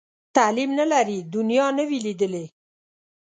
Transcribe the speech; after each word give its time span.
تعلیم 0.35 0.71
نه 0.79 0.85
لري، 0.91 1.19
دنیا 1.35 1.67
نه 1.77 1.83
وي 1.89 1.99
لیدلې. 2.05 2.45